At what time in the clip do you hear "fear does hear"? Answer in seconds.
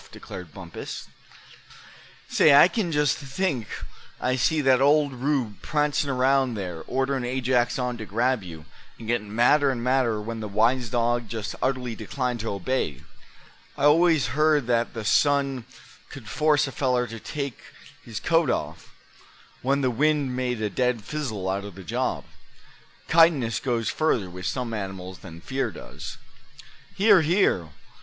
25.41-27.21